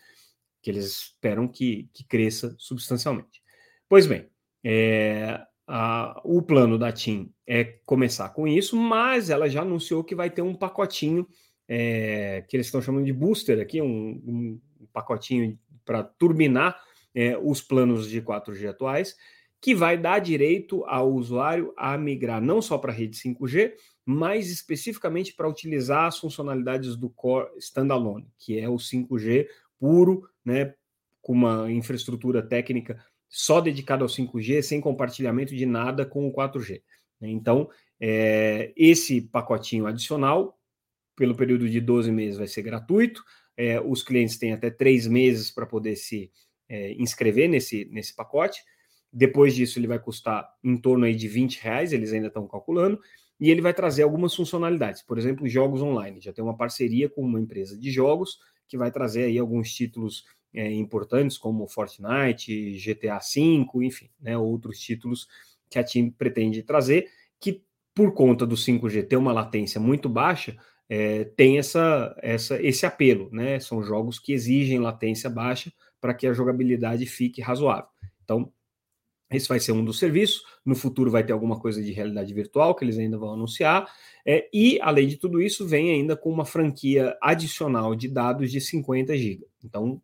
Que 0.60 0.70
eles 0.70 0.86
esperam 0.86 1.46
que, 1.46 1.88
que 1.94 2.02
cresça 2.02 2.52
substancialmente. 2.58 3.40
Pois 3.88 4.08
bem, 4.08 4.28
é, 4.64 5.40
a, 5.64 6.20
o 6.24 6.42
plano 6.42 6.76
da 6.76 6.90
TIM 6.90 7.32
é 7.46 7.62
começar 7.86 8.30
com 8.30 8.48
isso, 8.48 8.76
mas 8.76 9.30
ela 9.30 9.48
já 9.48 9.62
anunciou 9.62 10.02
que 10.02 10.16
vai 10.16 10.28
ter 10.28 10.42
um 10.42 10.56
pacotinho 10.56 11.24
é, 11.68 12.44
que 12.48 12.56
eles 12.56 12.66
estão 12.66 12.82
chamando 12.82 13.04
de 13.04 13.12
booster 13.12 13.60
aqui, 13.60 13.80
um, 13.80 14.20
um 14.26 14.60
pacotinho 14.92 15.56
para 15.84 16.02
turbinar 16.02 16.76
é, 17.14 17.38
os 17.38 17.62
planos 17.62 18.10
de 18.10 18.20
4G 18.20 18.68
atuais, 18.68 19.14
que 19.60 19.74
vai 19.74 19.96
dar 19.96 20.18
direito 20.18 20.84
ao 20.86 21.12
usuário 21.12 21.72
a 21.76 21.96
migrar 21.98 22.40
não 22.40 22.62
só 22.62 22.78
para 22.78 22.92
a 22.92 22.94
rede 22.94 23.16
5G, 23.16 23.74
mais 24.10 24.50
especificamente 24.50 25.32
para 25.32 25.48
utilizar 25.48 26.06
as 26.06 26.18
funcionalidades 26.18 26.96
do 26.96 27.08
Core 27.08 27.48
Standalone, 27.58 28.26
que 28.36 28.58
é 28.58 28.68
o 28.68 28.74
5G 28.74 29.46
puro, 29.78 30.28
né, 30.44 30.74
com 31.22 31.32
uma 31.32 31.70
infraestrutura 31.70 32.42
técnica 32.42 33.02
só 33.28 33.60
dedicada 33.60 34.02
ao 34.02 34.08
5G, 34.08 34.62
sem 34.62 34.80
compartilhamento 34.80 35.54
de 35.54 35.64
nada 35.64 36.04
com 36.04 36.26
o 36.26 36.32
4G. 36.32 36.82
Então, 37.22 37.70
é, 38.00 38.72
esse 38.76 39.20
pacotinho 39.20 39.86
adicional, 39.86 40.58
pelo 41.14 41.36
período 41.36 41.68
de 41.68 41.80
12 41.80 42.10
meses, 42.10 42.38
vai 42.38 42.48
ser 42.48 42.62
gratuito. 42.62 43.22
É, 43.56 43.80
os 43.80 44.02
clientes 44.02 44.38
têm 44.38 44.52
até 44.52 44.70
três 44.70 45.06
meses 45.06 45.52
para 45.52 45.66
poder 45.66 45.94
se 45.94 46.32
é, 46.68 46.94
inscrever 46.94 47.48
nesse, 47.48 47.84
nesse 47.92 48.16
pacote. 48.16 48.60
Depois 49.12 49.54
disso, 49.54 49.78
ele 49.78 49.86
vai 49.86 50.00
custar 50.00 50.48
em 50.64 50.76
torno 50.76 51.04
aí 51.04 51.14
de 51.14 51.28
20 51.28 51.62
reais, 51.62 51.92
eles 51.92 52.12
ainda 52.12 52.28
estão 52.28 52.48
calculando 52.48 53.00
e 53.40 53.50
ele 53.50 53.62
vai 53.62 53.72
trazer 53.72 54.02
algumas 54.02 54.34
funcionalidades, 54.34 55.02
por 55.02 55.16
exemplo, 55.18 55.48
jogos 55.48 55.80
online. 55.80 56.20
Já 56.20 56.32
tem 56.32 56.44
uma 56.44 56.56
parceria 56.56 57.08
com 57.08 57.22
uma 57.22 57.40
empresa 57.40 57.76
de 57.76 57.90
jogos 57.90 58.38
que 58.68 58.76
vai 58.76 58.90
trazer 58.90 59.24
aí 59.24 59.38
alguns 59.38 59.72
títulos 59.72 60.24
é, 60.52 60.70
importantes, 60.72 61.38
como 61.38 61.66
Fortnite, 61.66 62.78
GTA 62.78 63.18
V, 63.18 63.84
enfim, 63.84 64.10
né, 64.20 64.36
outros 64.36 64.78
títulos 64.78 65.26
que 65.70 65.78
a 65.78 65.84
TIM 65.84 66.10
pretende 66.10 66.62
trazer, 66.62 67.08
que 67.40 67.64
por 67.94 68.12
conta 68.12 68.46
do 68.46 68.56
5G 68.56 69.06
ter 69.08 69.16
uma 69.16 69.32
latência 69.32 69.80
muito 69.80 70.08
baixa, 70.08 70.56
é, 70.88 71.24
tem 71.24 71.58
essa, 71.58 72.14
essa, 72.20 72.60
esse 72.60 72.84
apelo, 72.84 73.30
né? 73.32 73.60
São 73.60 73.82
jogos 73.82 74.18
que 74.18 74.32
exigem 74.32 74.80
latência 74.80 75.30
baixa 75.30 75.72
para 76.00 76.12
que 76.12 76.26
a 76.26 76.32
jogabilidade 76.32 77.06
fique 77.06 77.40
razoável. 77.40 77.88
Então, 78.24 78.52
esse 79.30 79.48
vai 79.48 79.60
ser 79.60 79.72
um 79.72 79.84
dos 79.84 79.98
serviços. 79.98 80.42
No 80.64 80.74
futuro 80.74 81.10
vai 81.10 81.24
ter 81.24 81.32
alguma 81.32 81.58
coisa 81.58 81.82
de 81.82 81.92
realidade 81.92 82.32
virtual 82.34 82.74
que 82.74 82.84
eles 82.84 82.98
ainda 82.98 83.16
vão 83.16 83.32
anunciar. 83.32 83.88
É, 84.26 84.48
e, 84.52 84.78
além 84.80 85.06
de 85.06 85.16
tudo 85.16 85.40
isso, 85.40 85.66
vem 85.66 85.90
ainda 85.90 86.16
com 86.16 86.30
uma 86.30 86.44
franquia 86.44 87.16
adicional 87.22 87.94
de 87.94 88.08
dados 88.08 88.50
de 88.50 88.60
50 88.60 89.16
GB. 89.16 89.46
Então, 89.64 90.02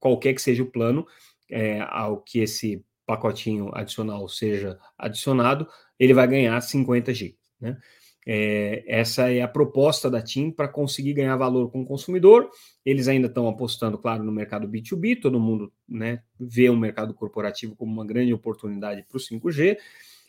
qualquer 0.00 0.34
que 0.34 0.42
seja 0.42 0.62
o 0.62 0.70
plano 0.70 1.06
é, 1.50 1.80
ao 1.88 2.20
que 2.20 2.40
esse 2.40 2.84
pacotinho 3.06 3.70
adicional 3.74 4.28
seja 4.28 4.78
adicionado, 4.98 5.68
ele 5.98 6.14
vai 6.14 6.26
ganhar 6.26 6.60
50 6.60 7.12
GB. 7.14 7.36
Né? 7.60 7.78
É, 8.26 8.84
essa 8.86 9.30
é 9.30 9.42
a 9.42 9.48
proposta 9.48 10.10
da 10.10 10.22
TIM 10.22 10.50
para 10.50 10.66
conseguir 10.66 11.12
ganhar 11.12 11.36
valor 11.36 11.70
com 11.70 11.82
o 11.82 11.86
consumidor. 11.86 12.48
Eles 12.84 13.08
ainda 13.08 13.26
estão 13.26 13.46
apostando, 13.48 13.98
claro, 13.98 14.24
no 14.24 14.32
mercado 14.32 14.68
B2B, 14.68 15.20
todo 15.20 15.38
mundo 15.38 15.72
né, 15.88 16.22
vê 16.38 16.70
o 16.70 16.76
mercado 16.76 17.12
corporativo 17.12 17.76
como 17.76 17.92
uma 17.92 18.06
grande 18.06 18.32
oportunidade 18.32 19.02
para 19.02 19.16
o 19.16 19.20
5G. 19.20 19.76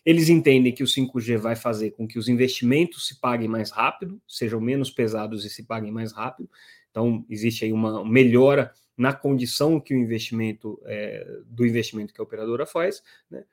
Eles 0.05 0.29
entendem 0.29 0.71
que 0.71 0.83
o 0.83 0.87
5G 0.87 1.37
vai 1.37 1.55
fazer 1.55 1.91
com 1.91 2.07
que 2.07 2.19
os 2.19 2.27
investimentos 2.27 3.07
se 3.07 3.19
paguem 3.19 3.47
mais 3.47 3.71
rápido, 3.71 4.21
sejam 4.27 4.61
menos 4.61 4.91
pesados 4.91 5.45
e 5.45 5.49
se 5.49 5.63
paguem 5.63 5.91
mais 5.91 6.11
rápido. 6.11 6.49
Então, 6.91 7.25
existe 7.29 7.65
aí 7.65 7.73
uma 7.73 8.05
melhora 8.05 8.71
na 8.97 9.13
condição 9.13 9.79
que 9.79 9.93
o 9.93 9.97
investimento 9.97 10.79
é, 10.85 11.39
do 11.47 11.65
investimento 11.65 12.13
que 12.13 12.21
a 12.21 12.23
operadora 12.23 12.65
faz, 12.65 13.01
né? 13.29 13.43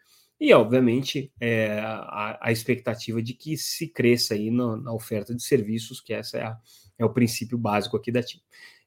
E, 0.45 0.53
obviamente, 0.53 1.33
é, 1.39 1.79
a, 1.79 2.49
a, 2.49 2.51
expectativa 2.51 3.23
de 3.23 3.33
que 3.33 3.57
se 3.57 3.87
cresça 3.87 4.35
aí 4.35 4.51
na, 4.51 4.77
na 4.77 4.93
oferta 4.93 5.33
de 5.33 5.41
serviços, 5.41 6.01
que 6.01 6.13
essa 6.13 6.37
é, 6.37 6.43
a, 6.43 6.59
é, 6.99 7.05
o 7.05 7.13
princípio 7.13 7.57
básico 7.57 7.97
aqui 7.97 8.11
da 8.11 8.25
TIM. 8.25 8.41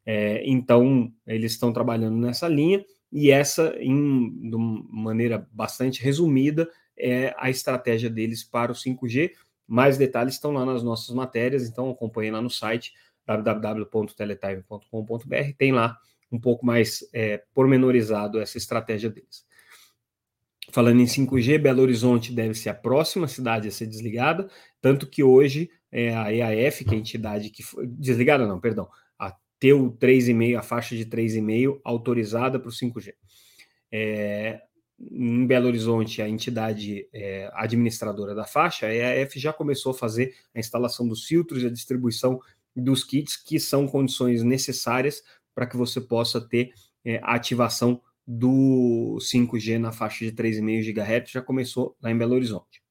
É, 0.05 0.43
então, 0.45 1.09
eles 1.25 1.53
estão 1.53 1.71
trabalhando 1.71 2.17
nessa 2.17 2.49
linha, 2.49 2.83
e 3.09 3.31
essa, 3.31 3.73
em, 3.79 4.49
de 4.49 4.57
maneira 4.91 5.47
bastante 5.49 6.03
resumida, 6.03 6.69
é 6.97 7.33
a 7.37 7.49
estratégia 7.49 8.09
deles 8.09 8.43
para 8.43 8.73
o 8.73 8.75
5G. 8.75 9.31
Mais 9.65 9.97
detalhes 9.97 10.33
estão 10.33 10.51
lá 10.51 10.65
nas 10.65 10.83
nossas 10.83 11.15
matérias, 11.15 11.69
então 11.69 11.89
acompanhe 11.89 12.31
lá 12.31 12.41
no 12.41 12.49
site 12.49 12.91
www.teletime.com.br, 13.25 15.53
tem 15.57 15.71
lá 15.71 15.97
um 16.29 16.37
pouco 16.37 16.65
mais 16.65 16.99
é, 17.13 17.41
pormenorizado 17.53 18.41
essa 18.41 18.57
estratégia 18.57 19.09
deles. 19.09 19.44
Falando 20.75 20.99
em 20.99 21.05
5G, 21.05 21.57
Belo 21.57 21.81
Horizonte 21.81 22.33
deve 22.33 22.53
ser 22.53 22.67
a 22.67 22.73
próxima 22.73 23.29
cidade 23.29 23.65
a 23.65 23.71
ser 23.71 23.87
desligada, 23.87 24.49
tanto 24.81 25.07
que 25.07 25.23
hoje 25.23 25.69
é 25.89 26.13
a 26.13 26.33
EAF, 26.33 26.83
que 26.83 26.93
é 26.93 26.97
a 26.97 26.99
entidade 26.99 27.49
que 27.49 27.63
foi 27.63 27.87
desligada, 27.87 28.45
não, 28.45 28.59
perdão, 28.59 28.89
a 29.17 29.33
ter 29.57 29.71
o 29.71 29.89
3,5, 29.93 30.59
a 30.59 30.61
faixa 30.61 30.93
de 30.93 31.05
3,5 31.05 31.79
autorizada 31.81 32.59
para 32.59 32.67
o 32.67 32.73
5G. 32.73 33.13
É, 33.89 34.59
em 34.99 35.47
Belo 35.47 35.67
Horizonte, 35.67 36.21
a 36.21 36.27
entidade 36.27 37.07
é, 37.13 37.49
administradora 37.53 38.35
da 38.35 38.43
faixa, 38.43 38.87
a 38.87 38.93
EAF, 38.93 39.39
já 39.39 39.53
começou 39.53 39.93
a 39.93 39.95
fazer 39.95 40.35
a 40.53 40.59
instalação 40.59 41.07
dos 41.07 41.23
filtros 41.23 41.63
e 41.63 41.67
a 41.67 41.71
distribuição 41.71 42.37
dos 42.75 43.01
kits, 43.01 43.37
que 43.37 43.61
são 43.61 43.87
condições 43.87 44.43
necessárias 44.43 45.23
para 45.53 45.67
que 45.67 45.77
você 45.77 46.01
possa 46.01 46.41
ter 46.41 46.73
é, 47.05 47.21
a 47.23 47.35
ativação 47.35 48.01
do 48.27 49.17
5G 49.19 49.77
na 49.77 49.91
faixa 49.91 50.25
de 50.25 50.31
3,5 50.31 50.93
GHz 50.93 51.31
já 51.31 51.41
começou 51.41 51.95
lá 52.01 52.11
em 52.11 52.17
Belo 52.17 52.33
Horizonte. 52.33 52.83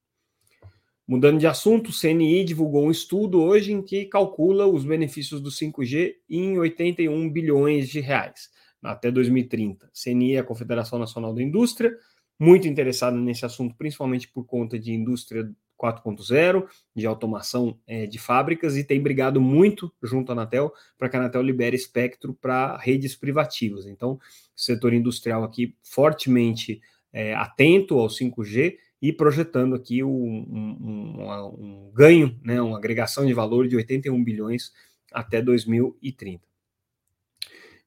Mudando 1.06 1.38
de 1.38 1.46
assunto, 1.46 1.90
o 1.90 2.00
CNI 2.00 2.44
divulgou 2.44 2.86
um 2.86 2.90
estudo 2.90 3.42
hoje 3.42 3.72
em 3.72 3.82
que 3.82 4.06
calcula 4.06 4.66
os 4.66 4.84
benefícios 4.84 5.40
do 5.40 5.50
5G 5.50 6.14
em 6.30 6.58
81 6.58 7.30
bilhões 7.30 7.88
de 7.88 8.00
reais 8.00 8.48
até 8.82 9.10
2030. 9.10 9.90
CNI 9.92 10.36
é 10.36 10.38
a 10.38 10.44
Confederação 10.44 10.98
Nacional 10.98 11.34
da 11.34 11.42
Indústria, 11.42 11.94
muito 12.38 12.66
interessada 12.66 13.16
nesse 13.16 13.44
assunto, 13.44 13.74
principalmente 13.76 14.28
por 14.28 14.44
conta 14.44 14.78
de 14.78 14.92
indústria 14.92 15.50
4.0, 15.84 16.66
de 16.94 17.06
automação 17.06 17.78
é, 17.86 18.06
de 18.06 18.18
fábricas, 18.18 18.76
e 18.76 18.84
tem 18.84 19.00
brigado 19.00 19.40
muito 19.40 19.92
junto 20.02 20.30
à 20.30 20.32
Anatel 20.32 20.72
para 20.96 21.08
que 21.08 21.16
a 21.16 21.20
Anatel 21.20 21.42
libere 21.42 21.76
espectro 21.76 22.32
para 22.32 22.76
redes 22.78 23.14
privativas. 23.14 23.86
Então, 23.86 24.18
setor 24.56 24.94
industrial 24.94 25.44
aqui 25.44 25.76
fortemente 25.82 26.80
é, 27.12 27.34
atento 27.34 27.98
ao 27.98 28.08
5G 28.08 28.76
e 29.00 29.12
projetando 29.12 29.74
aqui 29.74 30.02
um, 30.02 30.08
um, 30.08 30.76
um, 30.80 31.44
um 31.58 31.92
ganho, 31.92 32.38
né, 32.42 32.60
uma 32.62 32.78
agregação 32.78 33.26
de 33.26 33.34
valor 33.34 33.68
de 33.68 33.76
81 33.76 34.24
bilhões 34.24 34.72
até 35.12 35.42
2030. 35.42 36.42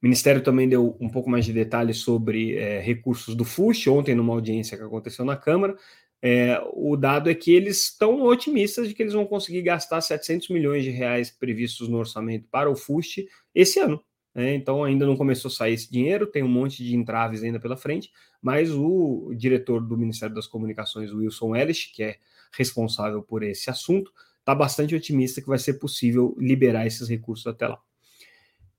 O 0.00 0.06
Ministério 0.06 0.40
também 0.40 0.68
deu 0.68 0.96
um 1.00 1.08
pouco 1.08 1.28
mais 1.28 1.44
de 1.44 1.52
detalhes 1.52 1.98
sobre 1.98 2.56
é, 2.56 2.80
recursos 2.80 3.34
do 3.34 3.44
FUST, 3.44 3.90
ontem 3.90 4.14
numa 4.14 4.32
audiência 4.32 4.78
que 4.78 4.84
aconteceu 4.84 5.24
na 5.24 5.36
Câmara. 5.36 5.76
É, 6.20 6.60
o 6.72 6.96
dado 6.96 7.30
é 7.30 7.34
que 7.34 7.52
eles 7.52 7.84
estão 7.84 8.22
otimistas 8.22 8.88
de 8.88 8.94
que 8.94 9.02
eles 9.02 9.12
vão 9.12 9.24
conseguir 9.24 9.62
gastar 9.62 10.00
700 10.00 10.48
milhões 10.48 10.82
de 10.82 10.90
reais 10.90 11.30
previstos 11.30 11.88
no 11.88 11.98
orçamento 11.98 12.48
para 12.50 12.70
o 12.70 12.74
FUST 12.74 13.28
esse 13.54 13.78
ano. 13.78 14.02
Né? 14.34 14.54
Então 14.54 14.82
ainda 14.82 15.06
não 15.06 15.16
começou 15.16 15.48
a 15.48 15.52
sair 15.52 15.74
esse 15.74 15.90
dinheiro, 15.90 16.26
tem 16.26 16.42
um 16.42 16.48
monte 16.48 16.84
de 16.84 16.94
entraves 16.94 17.42
ainda 17.42 17.60
pela 17.60 17.76
frente, 17.76 18.10
mas 18.42 18.70
o 18.72 19.32
diretor 19.36 19.80
do 19.80 19.96
Ministério 19.96 20.34
das 20.34 20.46
Comunicações, 20.46 21.12
Wilson 21.12 21.54
Ellis, 21.54 21.86
que 21.86 22.02
é 22.02 22.18
responsável 22.52 23.22
por 23.22 23.42
esse 23.42 23.70
assunto, 23.70 24.12
está 24.40 24.54
bastante 24.54 24.94
otimista 24.94 25.40
que 25.40 25.48
vai 25.48 25.58
ser 25.58 25.74
possível 25.74 26.34
liberar 26.38 26.86
esses 26.86 27.08
recursos 27.08 27.46
até 27.46 27.68
lá. 27.68 27.78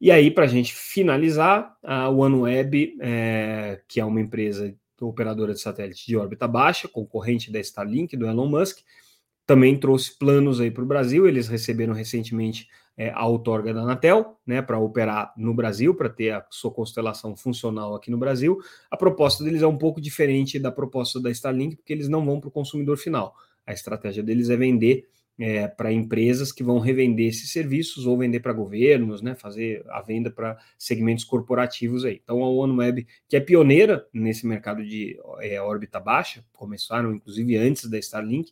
E 0.01 0.11
aí, 0.11 0.31
para 0.31 0.45
a 0.45 0.47
gente 0.47 0.73
finalizar, 0.73 1.77
a 1.83 2.09
OneWeb, 2.09 2.97
é, 3.01 3.81
que 3.87 3.99
é 3.99 4.05
uma 4.05 4.21
empresa 4.21 4.73
operadora 5.07 5.53
de 5.53 5.61
satélite 5.61 6.05
de 6.05 6.17
órbita 6.17 6.47
baixa, 6.47 6.87
concorrente 6.87 7.51
da 7.51 7.59
Starlink, 7.59 8.17
do 8.17 8.25
Elon 8.25 8.47
Musk, 8.47 8.79
também 9.45 9.79
trouxe 9.79 10.17
planos 10.17 10.59
aí 10.59 10.69
para 10.69 10.83
o 10.83 10.87
Brasil. 10.87 11.27
Eles 11.27 11.47
receberam 11.47 11.93
recentemente 11.93 12.67
é, 12.95 13.11
a 13.11 13.25
outorga 13.25 13.73
da 13.73 13.81
Anatel, 13.81 14.37
né, 14.45 14.61
para 14.61 14.77
operar 14.77 15.33
no 15.37 15.53
Brasil, 15.53 15.95
para 15.95 16.09
ter 16.09 16.31
a 16.31 16.45
sua 16.49 16.69
constelação 16.69 17.35
funcional 17.35 17.95
aqui 17.95 18.11
no 18.11 18.17
Brasil. 18.17 18.59
A 18.91 18.97
proposta 18.97 19.43
deles 19.43 19.61
é 19.61 19.67
um 19.67 19.77
pouco 19.77 20.01
diferente 20.01 20.59
da 20.59 20.71
proposta 20.71 21.19
da 21.19 21.31
Starlink, 21.31 21.77
porque 21.77 21.93
eles 21.93 22.09
não 22.09 22.25
vão 22.25 22.39
para 22.39 22.49
o 22.49 22.51
consumidor 22.51 22.97
final. 22.97 23.33
A 23.65 23.71
estratégia 23.71 24.21
deles 24.21 24.49
é 24.49 24.57
vender 24.57 25.07
é, 25.39 25.67
para 25.67 25.91
empresas 25.91 26.51
que 26.51 26.63
vão 26.63 26.79
revender 26.79 27.29
esses 27.29 27.51
serviços 27.51 28.05
ou 28.05 28.17
vender 28.17 28.41
para 28.41 28.51
governos, 28.51 29.21
né, 29.21 29.35
fazer 29.35 29.85
a 29.89 30.01
venda 30.01 30.29
para 30.29 30.57
segmentos 30.77 31.23
corporativos 31.23 32.03
aí. 32.03 32.19
Então 32.21 32.43
a 32.43 32.49
OneWeb, 32.49 33.07
que 33.27 33.37
é 33.37 33.39
pioneira 33.39 34.05
nesse 34.13 34.45
mercado 34.45 34.85
de 34.85 35.17
é, 35.39 35.61
órbita 35.61 35.99
baixa, 35.99 36.43
começaram 36.51 37.13
inclusive 37.13 37.55
antes 37.55 37.89
da 37.89 37.97
Starlink, 37.97 38.51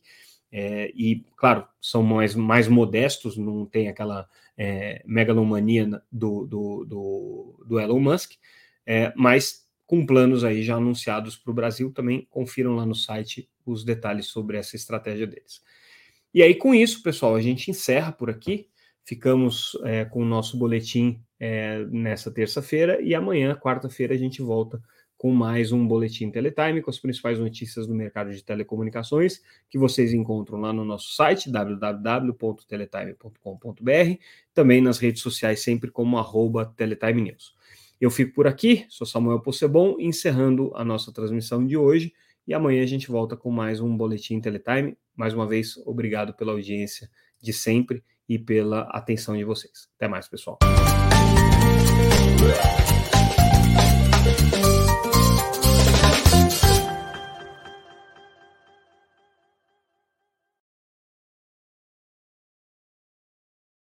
é, 0.50 0.90
e 0.96 1.26
claro, 1.36 1.68
são 1.82 2.02
mais, 2.02 2.34
mais 2.34 2.70
modestos, 2.70 3.36
não 3.36 3.66
tem 3.66 3.90
aquela 3.90 4.26
é, 4.58 5.04
megalomania 5.06 6.02
do, 6.10 6.46
do, 6.46 6.86
do, 6.86 7.66
do 7.68 7.80
Elon 7.80 8.00
Musk, 8.00 8.32
é, 8.86 9.12
mas 9.14 9.68
com 9.86 10.06
planos 10.06 10.44
aí 10.46 10.64
já 10.64 10.76
anunciados 10.76 11.36
para 11.36 11.52
o 11.52 11.54
Brasil, 11.54 11.92
também 11.92 12.26
confiram 12.30 12.76
lá 12.76 12.86
no 12.86 12.96
site 12.96 13.50
os 13.66 13.84
detalhes 13.84 14.28
sobre 14.28 14.58
essa 14.58 14.76
estratégia 14.76 15.28
deles. 15.28 15.62
E 16.38 16.44
aí, 16.44 16.54
com 16.54 16.72
isso, 16.72 17.02
pessoal, 17.02 17.34
a 17.34 17.42
gente 17.42 17.72
encerra 17.72 18.12
por 18.12 18.30
aqui. 18.30 18.68
Ficamos 19.04 19.76
é, 19.84 20.06
com 20.06 20.22
o 20.22 20.26
nosso 20.26 20.56
boletim 20.56 21.20
é, 21.40 21.84
nessa 21.86 22.30
terça-feira 22.30 23.02
e 23.02 23.16
amanhã, 23.16 23.56
quarta-feira, 23.56 24.14
a 24.14 24.18
gente 24.18 24.40
volta 24.40 24.80
com 25.18 25.32
mais 25.32 25.72
um 25.72 25.88
boletim 25.88 26.30
Teletime 26.30 26.84
com 26.84 26.92
as 26.92 27.00
principais 27.00 27.40
notícias 27.40 27.88
do 27.88 27.96
mercado 27.96 28.32
de 28.32 28.44
telecomunicações 28.44 29.42
que 29.68 29.80
vocês 29.80 30.14
encontram 30.14 30.62
lá 30.62 30.72
no 30.72 30.86
nosso 30.86 31.16
site 31.16 31.50
www.teletime.com.br, 31.50 34.22
também 34.54 34.80
nas 34.80 35.00
redes 35.00 35.24
sociais 35.24 35.64
sempre 35.64 35.90
como 35.90 36.20
arroba 36.20 36.68
Teletime 36.68 37.24
News. 37.24 37.56
Eu 38.00 38.12
fico 38.12 38.36
por 38.36 38.46
aqui, 38.46 38.86
sou 38.90 39.08
Samuel 39.08 39.40
Possebon, 39.40 39.96
encerrando 40.00 40.72
a 40.76 40.86
nossa 40.86 41.12
transmissão 41.12 41.66
de 41.66 41.76
hoje 41.76 42.14
e 42.48 42.54
amanhã 42.54 42.82
a 42.82 42.86
gente 42.86 43.10
volta 43.10 43.36
com 43.36 43.52
mais 43.52 43.82
um 43.82 43.96
Boletim 43.96 44.40
Teletime. 44.40 44.98
Mais 45.16 45.34
uma 45.34 45.46
vez, 45.46 45.76
obrigado 45.86 46.34
pela 46.34 46.54
audiência 46.54 47.10
de 47.42 47.52
sempre 47.52 48.02
e 48.28 48.40
pela 48.40 48.84
atenção 48.84 49.36
de 49.36 49.44
vocês. 49.44 49.90
Até 49.98 50.08
mais, 50.08 50.28
pessoal. 50.30 50.58